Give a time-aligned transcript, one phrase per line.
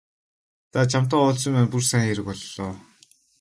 [0.73, 2.71] За чамтай уулзсан маань бүр сайн хэрэг боллоо.